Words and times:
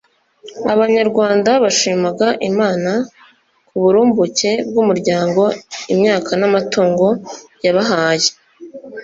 Abanyarwanda 0.73 1.51
bashimaga 1.63 2.27
Imana 2.49 2.91
k’uburumbuke 3.67 4.51
bw’umuryango, 4.69 5.43
imyaka 5.93 6.31
n’amatungo 6.39 7.07
yabahaye. 7.65 8.29